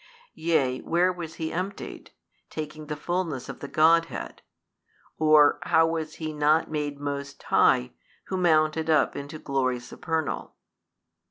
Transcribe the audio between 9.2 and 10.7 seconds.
glory supernal?